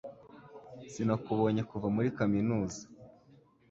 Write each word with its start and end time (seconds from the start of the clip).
Sinakubonye 0.91 1.61
kuva 1.69 1.87
muri 1.95 2.09
kaminuza 2.17 2.81